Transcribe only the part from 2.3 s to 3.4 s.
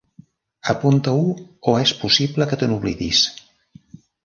que te n'oblidis.